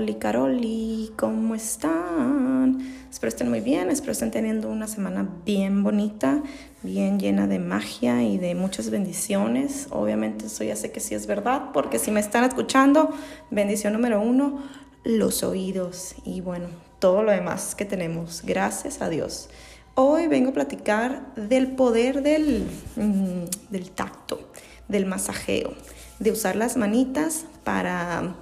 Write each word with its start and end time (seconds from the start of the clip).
Carol 0.00 0.18
Caroli, 0.18 1.12
¿cómo 1.18 1.54
están? 1.54 2.78
Espero 3.10 3.28
estén 3.28 3.50
muy 3.50 3.60
bien, 3.60 3.90
espero 3.90 4.12
estén 4.12 4.30
teniendo 4.30 4.70
una 4.70 4.86
semana 4.86 5.28
bien 5.44 5.82
bonita, 5.82 6.42
bien 6.82 7.20
llena 7.20 7.46
de 7.46 7.58
magia 7.58 8.22
y 8.22 8.38
de 8.38 8.54
muchas 8.54 8.88
bendiciones. 8.88 9.88
Obviamente 9.90 10.46
eso 10.46 10.64
ya 10.64 10.74
sé 10.74 10.90
que 10.90 11.00
sí 11.00 11.14
es 11.14 11.26
verdad, 11.26 11.72
porque 11.74 11.98
si 11.98 12.10
me 12.10 12.20
están 12.20 12.44
escuchando, 12.44 13.10
bendición 13.50 13.92
número 13.92 14.22
uno, 14.22 14.62
los 15.04 15.42
oídos 15.42 16.14
y 16.24 16.40
bueno, 16.40 16.68
todo 16.98 17.22
lo 17.22 17.32
demás 17.32 17.74
que 17.74 17.84
tenemos, 17.84 18.42
gracias 18.42 19.02
a 19.02 19.10
Dios. 19.10 19.50
Hoy 19.96 20.28
vengo 20.28 20.50
a 20.50 20.54
platicar 20.54 21.34
del 21.34 21.72
poder 21.72 22.22
del, 22.22 22.66
mm, 22.96 23.70
del 23.70 23.90
tacto, 23.90 24.50
del 24.88 25.04
masajeo, 25.04 25.74
de 26.20 26.30
usar 26.30 26.56
las 26.56 26.78
manitas 26.78 27.44
para 27.64 28.34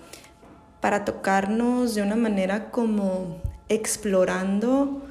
para 0.88 1.05
tocarnos 1.05 1.95
de 1.95 2.01
una 2.01 2.16
manera 2.16 2.70
como 2.70 3.42
explorando 3.69 5.02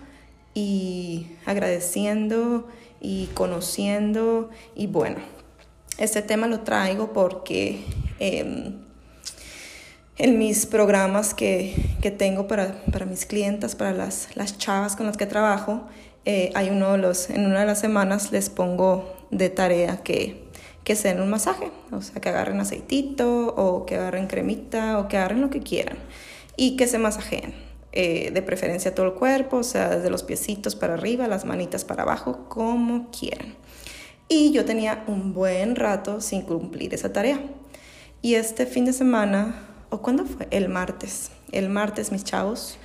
y 0.55 1.27
agradeciendo 1.45 2.67
y 2.99 3.27
conociendo. 3.35 4.49
Y 4.73 4.87
bueno, 4.87 5.17
este 5.99 6.23
tema 6.23 6.47
lo 6.47 6.61
traigo 6.61 7.13
porque 7.13 7.85
em, 8.17 8.79
en 10.17 10.39
mis 10.39 10.65
programas 10.65 11.35
que, 11.35 11.75
tengo 12.17 12.47
para, 12.47 12.81
mis 13.07 13.27
clientas, 13.27 13.75
para 13.75 13.93
las, 13.93 14.29
las, 14.33 14.57
chavas 14.57 14.95
con 14.95 15.05
las 15.05 15.15
que 15.15 15.27
trabajo, 15.27 15.83
eh, 16.25 16.51
hay 16.55 16.71
uno 16.71 16.97
los, 16.97 17.29
en 17.29 17.45
una 17.45 17.59
de 17.59 17.65
las 17.67 17.79
semanas 17.79 18.31
les 18.31 18.49
pongo 18.49 19.15
de 19.29 19.51
tarea 19.51 19.97
que 19.97 20.46
que 20.87 20.95
se 20.95 21.09
den 21.09 21.19
un 21.19 21.29
masaje, 21.29 21.69
o 21.91 22.01
sea, 22.01 22.21
que 22.21 22.29
agarren 22.29 22.61
aceitito 22.61 23.47
o 23.57 23.85
que 23.85 23.97
agarren 23.97 24.27
cremita 24.27 24.99
o 24.99 25.09
que 25.09 25.17
agarren 25.17 25.41
lo 25.41 25.49
que 25.49 25.59
quieran 25.59 25.97
y 26.55 26.77
que 26.77 26.87
se 26.87 26.97
masajeen. 26.97 27.53
Eh, 27.91 28.31
de 28.31 28.41
preferencia 28.41 28.95
todo 28.95 29.07
el 29.07 29.13
cuerpo, 29.13 29.57
o 29.57 29.63
sea, 29.63 29.89
desde 29.89 30.09
los 30.09 30.23
piecitos 30.23 30.77
para 30.77 30.93
arriba, 30.93 31.27
las 31.27 31.43
manitas 31.43 31.83
para 31.83 32.03
abajo, 32.03 32.45
como 32.47 33.11
quieran. 33.11 33.55
Y 34.29 34.53
yo 34.53 34.63
tenía 34.63 35.03
un 35.07 35.33
buen 35.33 35.75
rato 35.75 36.21
sin 36.21 36.43
cumplir 36.43 36.93
esa 36.93 37.11
tarea. 37.11 37.41
Y 38.21 38.35
este 38.35 38.65
fin 38.65 38.85
de 38.85 38.93
semana, 38.93 39.67
¿o 39.89 40.01
cuándo 40.01 40.23
fue? 40.25 40.47
El 40.51 40.69
martes. 40.69 41.31
El 41.51 41.67
martes, 41.67 42.13
mis 42.13 42.23
chavos, 42.23 42.77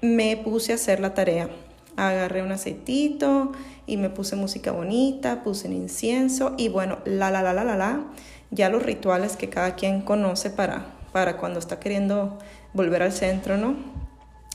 me 0.00 0.36
puse 0.36 0.70
a 0.70 0.76
hacer 0.76 1.00
la 1.00 1.12
tarea 1.12 1.50
agarré 1.98 2.42
un 2.42 2.52
aceitito 2.52 3.52
y 3.86 3.96
me 3.96 4.08
puse 4.08 4.36
música 4.36 4.72
bonita, 4.72 5.42
puse 5.42 5.68
un 5.68 5.74
incienso 5.74 6.54
y 6.56 6.68
bueno, 6.68 6.98
la, 7.04 7.30
la, 7.30 7.42
la, 7.42 7.52
la, 7.52 7.64
la, 7.64 7.76
la, 7.76 8.04
ya 8.50 8.70
los 8.70 8.82
rituales 8.82 9.36
que 9.36 9.48
cada 9.48 9.74
quien 9.74 10.02
conoce 10.02 10.50
para, 10.50 10.86
para 11.12 11.36
cuando 11.36 11.58
está 11.58 11.80
queriendo 11.80 12.38
volver 12.72 13.02
al 13.02 13.12
centro, 13.12 13.56
¿no? 13.56 13.76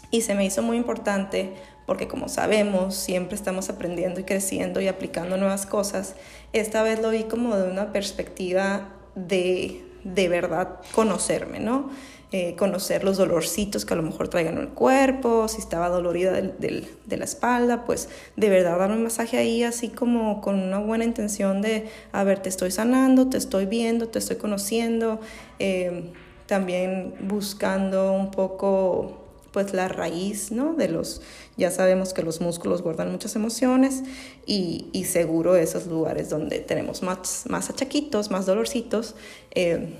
Y 0.09 0.21
se 0.21 0.35
me 0.35 0.45
hizo 0.45 0.61
muy 0.61 0.77
importante 0.77 1.53
porque 1.85 2.07
como 2.07 2.29
sabemos, 2.29 2.95
siempre 2.95 3.35
estamos 3.35 3.69
aprendiendo 3.69 4.19
y 4.19 4.23
creciendo 4.23 4.79
y 4.79 4.87
aplicando 4.87 5.37
nuevas 5.37 5.65
cosas. 5.65 6.15
Esta 6.53 6.81
vez 6.81 7.01
lo 7.01 7.09
vi 7.09 7.23
como 7.23 7.57
de 7.57 7.69
una 7.69 7.91
perspectiva 7.91 8.89
de 9.15 9.83
de 10.03 10.27
verdad 10.29 10.79
conocerme, 10.93 11.59
¿no? 11.59 11.89
Eh, 12.35 12.55
conocer 12.55 13.03
los 13.03 13.17
dolorcitos 13.17 13.85
que 13.85 13.93
a 13.93 13.97
lo 13.97 14.01
mejor 14.01 14.27
traigan 14.27 14.55
en 14.55 14.61
el 14.61 14.69
cuerpo, 14.69 15.47
si 15.47 15.59
estaba 15.59 15.89
dolorida 15.89 16.31
de 16.31 17.17
la 17.17 17.25
espalda, 17.25 17.85
pues 17.85 18.09
de 18.35 18.49
verdad 18.49 18.79
darme 18.79 18.95
un 18.95 19.03
masaje 19.03 19.37
ahí 19.37 19.63
así 19.63 19.89
como 19.89 20.41
con 20.41 20.59
una 20.59 20.79
buena 20.79 21.05
intención 21.05 21.61
de, 21.61 21.89
a 22.11 22.23
ver, 22.23 22.39
te 22.39 22.49
estoy 22.49 22.71
sanando, 22.71 23.29
te 23.29 23.37
estoy 23.37 23.67
viendo, 23.67 24.09
te 24.09 24.17
estoy 24.17 24.37
conociendo, 24.37 25.19
eh, 25.59 26.11
también 26.47 27.13
buscando 27.21 28.13
un 28.13 28.31
poco 28.31 29.22
pues 29.53 29.73
la 29.73 29.87
raíz, 29.87 30.51
¿no? 30.51 30.73
De 30.73 30.89
los, 30.89 31.21
ya 31.55 31.71
sabemos 31.71 32.13
que 32.13 32.23
los 32.23 32.41
músculos 32.41 32.81
guardan 32.81 33.11
muchas 33.11 33.35
emociones 33.37 34.03
y, 34.45 34.87
y 34.91 35.05
seguro 35.05 35.55
esos 35.55 35.85
lugares 35.87 36.29
donde 36.29 36.59
tenemos 36.59 37.03
más, 37.03 37.45
más 37.47 37.69
achaquitos, 37.69 38.31
más 38.31 38.45
dolorcitos, 38.45 39.15
eh, 39.51 39.93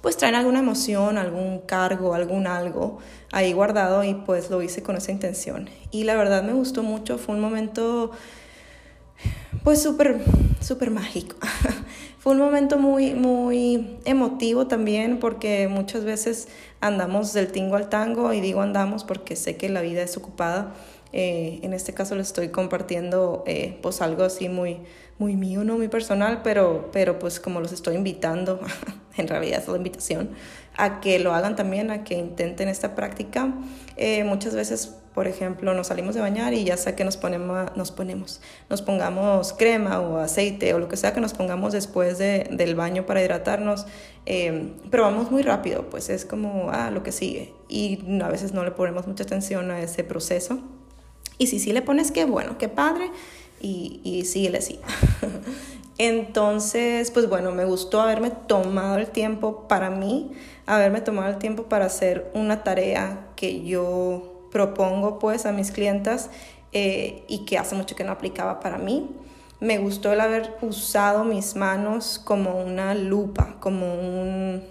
pues 0.00 0.16
traen 0.16 0.36
alguna 0.36 0.60
emoción, 0.60 1.18
algún 1.18 1.58
cargo, 1.58 2.14
algún 2.14 2.46
algo 2.46 2.98
ahí 3.32 3.52
guardado 3.52 4.04
y 4.04 4.14
pues 4.14 4.48
lo 4.48 4.62
hice 4.62 4.82
con 4.82 4.96
esa 4.96 5.10
intención. 5.10 5.68
Y 5.90 6.04
la 6.04 6.14
verdad 6.14 6.44
me 6.44 6.52
gustó 6.52 6.82
mucho, 6.84 7.18
fue 7.18 7.34
un 7.34 7.40
momento 7.40 8.12
pues 9.64 9.82
súper, 9.82 10.22
súper 10.60 10.90
mágico. 10.90 11.36
fue 12.28 12.34
un 12.34 12.42
momento 12.42 12.76
muy, 12.76 13.14
muy 13.14 13.96
emotivo 14.04 14.66
también 14.66 15.18
porque 15.18 15.66
muchas 15.66 16.04
veces 16.04 16.48
andamos 16.78 17.32
del 17.32 17.50
tingo 17.50 17.76
al 17.76 17.88
tango 17.88 18.34
y 18.34 18.42
digo 18.42 18.60
andamos 18.60 19.02
porque 19.02 19.34
sé 19.34 19.56
que 19.56 19.70
la 19.70 19.80
vida 19.80 20.02
es 20.02 20.14
ocupada. 20.18 20.74
Eh, 21.14 21.58
en 21.62 21.72
este 21.72 21.94
caso 21.94 22.16
les 22.16 22.26
estoy 22.26 22.50
compartiendo 22.50 23.44
eh, 23.46 23.78
pues 23.80 24.02
algo 24.02 24.24
así 24.24 24.50
muy, 24.50 24.80
muy 25.18 25.36
mío, 25.36 25.64
no 25.64 25.78
muy 25.78 25.88
personal, 25.88 26.42
pero, 26.44 26.90
pero 26.92 27.18
pues 27.18 27.40
como 27.40 27.62
los 27.62 27.72
estoy 27.72 27.94
invitando, 27.94 28.60
en 29.16 29.26
realidad 29.26 29.62
es 29.62 29.68
la 29.68 29.78
invitación, 29.78 30.32
a 30.76 31.00
que 31.00 31.18
lo 31.20 31.32
hagan 31.32 31.56
también, 31.56 31.90
a 31.90 32.04
que 32.04 32.12
intenten 32.12 32.68
esta 32.68 32.94
práctica. 32.94 33.54
Eh, 33.96 34.22
muchas 34.24 34.54
veces, 34.54 34.96
por 35.18 35.26
ejemplo, 35.26 35.74
nos 35.74 35.88
salimos 35.88 36.14
de 36.14 36.20
bañar 36.20 36.54
y 36.54 36.62
ya 36.62 36.76
sea 36.76 36.94
que 36.94 37.02
nos 37.02 37.16
ponemos, 37.16 37.74
nos 37.74 37.90
ponemos, 37.90 38.40
nos 38.70 38.82
pongamos 38.82 39.52
crema 39.52 39.98
o 39.98 40.18
aceite 40.18 40.72
o 40.74 40.78
lo 40.78 40.86
que 40.86 40.96
sea 40.96 41.12
que 41.12 41.20
nos 41.20 41.34
pongamos 41.34 41.72
después 41.72 42.18
de, 42.18 42.48
del 42.52 42.76
baño 42.76 43.04
para 43.04 43.20
hidratarnos, 43.20 43.86
eh, 44.26 44.74
pero 44.92 45.02
vamos 45.02 45.32
muy 45.32 45.42
rápido, 45.42 45.90
pues 45.90 46.08
es 46.08 46.24
como, 46.24 46.70
ah, 46.70 46.92
lo 46.92 47.02
que 47.02 47.10
sigue. 47.10 47.52
Y 47.68 47.98
a 48.22 48.28
veces 48.28 48.52
no 48.52 48.62
le 48.62 48.70
ponemos 48.70 49.08
mucha 49.08 49.24
atención 49.24 49.72
a 49.72 49.80
ese 49.80 50.04
proceso. 50.04 50.60
Y 51.36 51.48
si 51.48 51.58
sí 51.58 51.72
le 51.72 51.82
pones, 51.82 52.12
qué 52.12 52.24
bueno, 52.24 52.56
qué 52.56 52.68
padre, 52.68 53.10
y, 53.60 54.00
y 54.04 54.24
síguele 54.24 54.58
así. 54.58 54.78
Entonces, 55.98 57.10
pues 57.10 57.28
bueno, 57.28 57.50
me 57.50 57.64
gustó 57.64 58.00
haberme 58.00 58.30
tomado 58.30 58.98
el 58.98 59.08
tiempo 59.08 59.66
para 59.66 59.90
mí, 59.90 60.30
haberme 60.64 61.00
tomado 61.00 61.28
el 61.28 61.38
tiempo 61.38 61.64
para 61.64 61.86
hacer 61.86 62.30
una 62.34 62.62
tarea 62.62 63.26
que 63.34 63.64
yo 63.64 64.27
propongo 64.50 65.18
pues 65.18 65.46
a 65.46 65.52
mis 65.52 65.70
clientas 65.70 66.30
eh, 66.72 67.24
y 67.28 67.44
que 67.44 67.58
hace 67.58 67.74
mucho 67.74 67.96
que 67.96 68.04
no 68.04 68.12
aplicaba 68.12 68.60
para 68.60 68.78
mí. 68.78 69.10
Me 69.60 69.78
gustó 69.78 70.12
el 70.12 70.20
haber 70.20 70.56
usado 70.62 71.24
mis 71.24 71.56
manos 71.56 72.20
como 72.24 72.60
una 72.60 72.94
lupa, 72.94 73.56
como 73.58 73.94
un, 73.94 74.62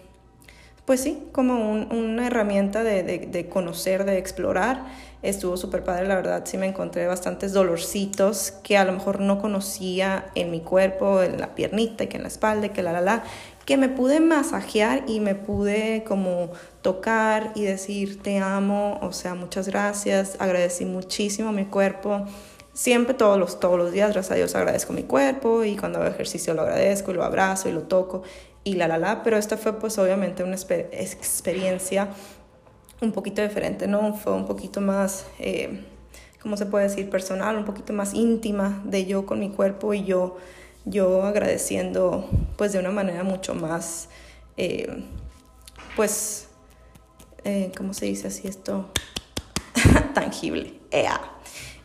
pues 0.86 1.02
sí, 1.02 1.28
como 1.34 1.72
una 1.72 2.28
herramienta 2.28 2.84
de, 2.84 3.04
de 3.04 3.50
conocer, 3.50 4.06
de 4.06 4.18
explorar 4.18 4.86
estuvo 5.22 5.58
súper 5.58 5.84
padre, 5.84 6.08
la 6.08 6.16
verdad 6.16 6.44
sí 6.46 6.58
me 6.58 6.68
encontré 6.68 7.08
bastantes 7.08 7.54
dolorcitos 7.54 8.52
que 8.64 8.78
a 8.78 8.86
lo 8.86 8.94
mejor 8.94 9.20
no 9.20 9.40
conocía 9.40 10.28
en 10.36 10.52
mi 10.52 10.62
cuerpo, 10.62 11.22
en 11.22 11.40
la 11.40 11.56
piernita, 11.56 12.08
que 12.08 12.18
en 12.18 12.24
la 12.24 12.30
espalda, 12.30 12.70
que 12.70 12.84
la 12.84 12.94
la 12.94 13.02
la, 13.02 13.24
que 13.68 13.76
me 13.76 13.90
pude 13.90 14.22
masajear 14.22 15.04
y 15.08 15.20
me 15.20 15.36
pude 15.36 16.06
como 16.08 16.52
tocar 16.82 17.52
y 17.54 17.64
decir 17.64 18.24
te 18.24 18.38
amo, 18.40 18.98
o 19.02 19.12
sea, 19.12 19.36
muchas 19.36 19.68
gracias, 19.68 20.38
agradecí 20.40 20.86
muchísimo 20.86 21.50
a 21.50 21.52
mi 21.52 21.66
cuerpo. 21.66 22.26
Siempre 22.72 23.14
todos 23.14 23.38
los, 23.38 23.60
todos 23.60 23.78
los 23.78 23.92
días, 23.92 24.14
gracias 24.14 24.32
a 24.32 24.36
Dios, 24.36 24.56
agradezco 24.56 24.94
mi 24.94 25.04
cuerpo 25.04 25.66
y 25.66 25.76
cuando 25.76 26.00
hago 26.00 26.08
ejercicio 26.08 26.54
lo 26.54 26.62
agradezco 26.62 27.12
y 27.12 27.16
lo 27.16 27.26
abrazo 27.26 27.68
y 27.68 27.74
lo 27.74 27.82
toco 27.82 28.24
y 28.64 28.76
la 28.76 28.88
la 28.88 28.98
la, 28.98 29.22
pero 29.22 29.36
esta 29.36 29.58
fue 29.58 29.74
pues 29.74 29.98
obviamente 29.98 30.44
una 30.44 30.56
experiencia 30.56 32.08
un 33.02 33.12
poquito 33.12 33.42
diferente, 33.42 33.86
¿no? 33.86 34.14
Fue 34.14 34.32
un 34.32 34.46
poquito 34.46 34.80
más, 34.80 35.26
eh, 35.40 35.84
¿cómo 36.42 36.56
se 36.56 36.68
puede 36.68 36.86
decir? 36.86 37.10
Personal, 37.10 37.58
un 37.58 37.66
poquito 37.66 37.92
más 37.92 38.14
íntima 38.14 38.82
de 38.86 39.06
yo 39.06 39.26
con 39.26 39.42
mi 39.42 39.50
cuerpo 39.50 39.94
y 39.94 40.06
yo, 40.06 40.38
yo 40.90 41.24
agradeciendo 41.24 42.30
pues 42.58 42.74
de 42.74 42.80
una 42.80 42.92
manera 42.92 43.24
mucho 43.24 43.54
más, 43.54 44.10
eh, 44.56 45.04
pues, 45.96 46.48
eh, 47.44 47.72
¿cómo 47.78 47.94
se 47.94 48.06
dice 48.06 48.28
así 48.28 48.48
esto? 48.48 48.90
Tangible. 50.14 50.74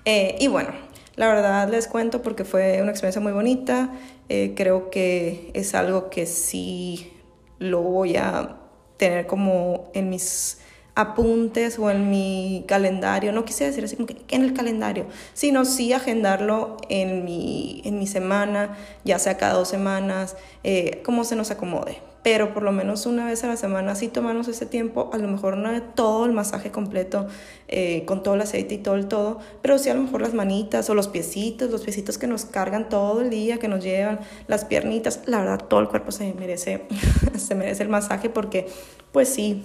Eh, 0.04 0.36
y 0.38 0.48
bueno, 0.48 0.70
la 1.16 1.28
verdad 1.28 1.68
les 1.68 1.86
cuento 1.88 2.22
porque 2.22 2.44
fue 2.44 2.80
una 2.80 2.90
experiencia 2.90 3.20
muy 3.20 3.32
bonita. 3.32 3.90
creo 4.28 4.88
que 4.90 5.50
es 5.52 5.74
algo 5.74 6.08
que 6.08 6.24
sí 6.24 7.12
lo 7.58 7.82
voy 7.82 8.16
a 8.16 8.56
tener 8.96 9.26
como 9.26 9.90
en 9.94 10.08
mis 10.08 10.58
apuntes 10.94 11.78
o 11.78 11.90
en 11.90 12.10
mi 12.10 12.64
calendario, 12.68 13.32
no 13.32 13.44
quise 13.44 13.64
decir 13.64 13.84
así 13.84 13.96
como 13.96 14.06
que, 14.06 14.16
en 14.28 14.42
el 14.42 14.52
calendario, 14.52 15.06
sino 15.32 15.64
sí 15.64 15.92
agendarlo 15.92 16.76
en 16.88 17.24
mi, 17.24 17.80
en 17.84 17.98
mi 17.98 18.06
semana, 18.06 18.76
ya 19.04 19.18
sea 19.18 19.38
cada 19.38 19.54
dos 19.54 19.68
semanas, 19.68 20.36
eh, 20.64 21.00
como 21.04 21.24
se 21.24 21.36
nos 21.36 21.50
acomode. 21.50 21.98
Pero 22.22 22.54
por 22.54 22.62
lo 22.62 22.70
menos 22.70 23.06
una 23.06 23.26
vez 23.26 23.42
a 23.42 23.48
la 23.48 23.56
semana 23.56 23.96
sí 23.96 24.06
tomarnos 24.06 24.46
ese 24.46 24.64
tiempo, 24.64 25.10
a 25.12 25.18
lo 25.18 25.26
mejor 25.26 25.56
no 25.56 25.82
todo 25.82 26.24
el 26.24 26.32
masaje 26.32 26.70
completo, 26.70 27.26
eh, 27.66 28.04
con 28.04 28.22
todo 28.22 28.34
el 28.34 28.42
aceite 28.42 28.74
y 28.74 28.78
todo 28.78 28.94
el 28.94 29.08
todo, 29.08 29.40
pero 29.60 29.76
sí 29.76 29.90
a 29.90 29.94
lo 29.94 30.02
mejor 30.02 30.20
las 30.20 30.32
manitas 30.32 30.88
o 30.88 30.94
los 30.94 31.08
piecitos, 31.08 31.70
los 31.70 31.80
piecitos 31.80 32.18
que 32.18 32.28
nos 32.28 32.44
cargan 32.44 32.88
todo 32.88 33.22
el 33.22 33.30
día, 33.30 33.58
que 33.58 33.66
nos 33.66 33.82
llevan, 33.82 34.20
las 34.46 34.64
piernitas, 34.64 35.22
la 35.26 35.40
verdad 35.40 35.64
todo 35.66 35.80
el 35.80 35.88
cuerpo 35.88 36.12
se 36.12 36.32
merece, 36.34 36.84
se 37.36 37.56
merece 37.56 37.82
el 37.82 37.88
masaje 37.88 38.30
porque 38.30 38.68
pues 39.10 39.28
sí, 39.28 39.64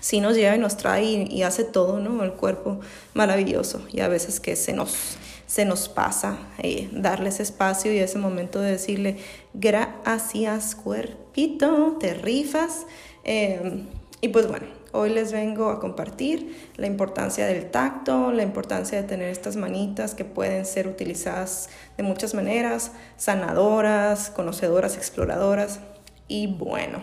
sí 0.00 0.20
nos 0.20 0.36
lleva 0.36 0.56
y 0.56 0.58
nos 0.58 0.76
trae 0.76 1.04
y, 1.04 1.42
hace 1.42 1.64
todo, 1.64 1.98
¿no? 1.98 2.22
El 2.22 2.32
cuerpo 2.32 2.80
maravilloso 3.14 3.82
y 3.92 4.00
a 4.00 4.08
veces 4.08 4.40
que 4.40 4.56
se 4.56 4.72
nos, 4.72 5.16
se 5.46 5.64
nos 5.64 5.88
pasa 5.88 6.38
eh, 6.58 6.88
darle 6.92 7.30
ese 7.30 7.42
espacio 7.42 7.92
y 7.92 7.98
ese 7.98 8.18
momento 8.18 8.60
de 8.60 8.72
decirle 8.72 9.18
gracias 9.54 10.74
cuerpito, 10.74 11.96
te 11.98 12.14
rifas. 12.14 12.86
Eh, 13.24 13.84
y 14.20 14.28
pues 14.28 14.48
bueno, 14.48 14.66
hoy 14.92 15.10
les 15.10 15.32
vengo 15.32 15.70
a 15.70 15.78
compartir 15.78 16.70
la 16.76 16.86
importancia 16.86 17.46
del 17.46 17.70
tacto, 17.70 18.32
la 18.32 18.42
importancia 18.42 19.00
de 19.00 19.06
tener 19.06 19.28
estas 19.28 19.56
manitas 19.56 20.14
que 20.14 20.24
pueden 20.24 20.64
ser 20.64 20.88
utilizadas 20.88 21.68
de 21.96 22.02
muchas 22.02 22.34
maneras, 22.34 22.92
sanadoras, 23.16 24.30
conocedoras, 24.30 24.96
exploradoras. 24.96 25.80
Y 26.28 26.46
bueno, 26.46 27.02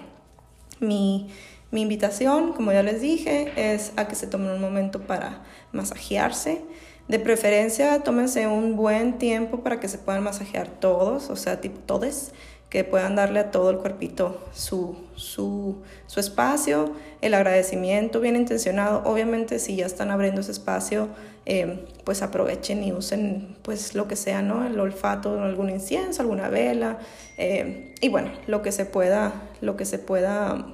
mi 0.80 1.30
mi 1.74 1.82
invitación, 1.82 2.54
como 2.54 2.72
ya 2.72 2.84
les 2.84 3.02
dije, 3.02 3.52
es 3.58 3.94
a 3.96 4.08
que 4.08 4.14
se 4.14 4.28
tomen 4.28 4.52
un 4.52 4.62
momento 4.62 5.02
para 5.02 5.42
masajearse. 5.72 6.62
De 7.08 7.18
preferencia, 7.18 8.04
tómense 8.04 8.46
un 8.46 8.76
buen 8.76 9.18
tiempo 9.18 9.62
para 9.62 9.80
que 9.80 9.88
se 9.88 9.98
puedan 9.98 10.24
masajear 10.24 10.68
todos, 10.68 11.32
o 11.32 11.36
sea, 11.36 11.62
tipo 11.62 11.80
todos, 11.80 12.32
que 12.70 12.84
puedan 12.84 13.16
darle 13.16 13.40
a 13.40 13.50
todo 13.50 13.72
el 13.72 13.80
cuerpito 13.80 14.40
su, 14.54 14.96
su, 15.16 15.82
su 16.06 16.20
espacio, 16.20 16.94
el 17.22 17.34
agradecimiento 17.34 18.20
bien 18.20 18.36
intencionado. 18.36 19.02
Obviamente, 19.06 19.58
si 19.58 19.76
ya 19.76 19.88
están 19.88 20.12
abriendo 20.12 20.42
ese 20.42 20.52
espacio, 20.52 21.08
eh, 21.48 21.88
pues 22.04 22.22
aprovechen 22.22 22.84
y 22.84 22.94
usen 22.94 23.58
pues 23.64 23.96
lo 23.96 24.08
que 24.08 24.16
sea, 24.16 24.44
¿no? 24.44 24.64
El 24.64 24.80
olfato, 24.80 25.42
algún 25.42 25.72
incienso, 25.72 26.22
alguna 26.22 26.50
vela, 26.50 27.00
eh, 27.40 27.96
y 28.00 28.10
bueno, 28.10 28.30
lo 28.46 28.62
que 28.62 28.72
se 28.72 28.86
pueda, 28.86 29.34
lo 29.60 29.76
que 29.76 29.86
se 29.86 29.98
pueda 29.98 30.68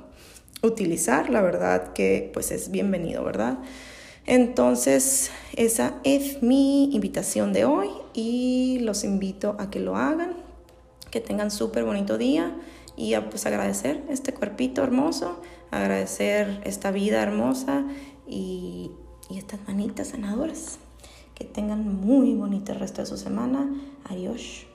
utilizar, 0.61 1.29
la 1.29 1.41
verdad 1.41 1.93
que 1.93 2.29
pues 2.33 2.51
es 2.51 2.71
bienvenido, 2.71 3.23
¿verdad? 3.23 3.59
Entonces, 4.25 5.31
esa 5.55 5.95
es 6.03 6.43
mi 6.43 6.93
invitación 6.93 7.53
de 7.53 7.65
hoy 7.65 7.89
y 8.13 8.79
los 8.81 9.03
invito 9.03 9.55
a 9.59 9.69
que 9.69 9.79
lo 9.79 9.95
hagan, 9.95 10.35
que 11.09 11.19
tengan 11.19 11.49
súper 11.49 11.83
bonito 11.83 12.17
día 12.17 12.55
y 12.95 13.13
a 13.13 13.29
pues 13.29 13.45
agradecer 13.45 14.03
este 14.09 14.33
cuerpito 14.33 14.83
hermoso, 14.83 15.41
agradecer 15.71 16.61
esta 16.63 16.91
vida 16.91 17.23
hermosa 17.23 17.85
y, 18.27 18.91
y 19.29 19.37
estas 19.37 19.61
manitas 19.67 20.09
sanadoras. 20.09 20.77
Que 21.33 21.45
tengan 21.45 21.87
muy 21.87 22.35
bonito 22.35 22.73
el 22.73 22.79
resto 22.79 23.01
de 23.01 23.07
su 23.07 23.17
semana. 23.17 23.73
Adiós. 24.03 24.67